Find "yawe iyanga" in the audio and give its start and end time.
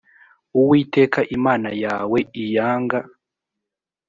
1.83-2.99